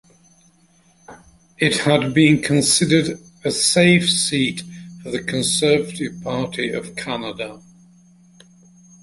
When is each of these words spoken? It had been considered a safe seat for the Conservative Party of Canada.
It 1.59 1.77
had 1.81 2.11
been 2.11 2.41
considered 2.41 3.19
a 3.45 3.51
safe 3.51 4.09
seat 4.09 4.63
for 5.03 5.11
the 5.11 5.21
Conservative 5.21 6.19
Party 6.23 6.71
of 6.71 6.95
Canada. 6.95 7.61